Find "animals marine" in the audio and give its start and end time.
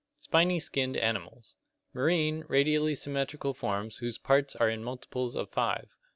0.97-2.43